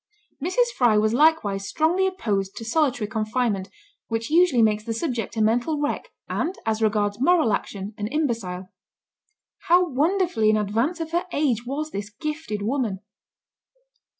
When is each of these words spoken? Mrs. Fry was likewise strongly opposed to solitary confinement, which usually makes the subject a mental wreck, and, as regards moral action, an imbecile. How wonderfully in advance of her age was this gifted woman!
Mrs. 0.43 0.71
Fry 0.75 0.97
was 0.97 1.13
likewise 1.13 1.67
strongly 1.67 2.07
opposed 2.07 2.57
to 2.57 2.65
solitary 2.65 3.07
confinement, 3.07 3.69
which 4.07 4.31
usually 4.31 4.63
makes 4.63 4.83
the 4.83 4.95
subject 4.95 5.37
a 5.37 5.43
mental 5.43 5.79
wreck, 5.79 6.09
and, 6.27 6.55
as 6.65 6.81
regards 6.81 7.21
moral 7.21 7.53
action, 7.53 7.93
an 7.99 8.07
imbecile. 8.07 8.71
How 9.67 9.87
wonderfully 9.87 10.49
in 10.49 10.57
advance 10.57 10.99
of 11.01 11.11
her 11.11 11.27
age 11.31 11.67
was 11.67 11.91
this 11.91 12.09
gifted 12.09 12.63
woman! 12.63 13.01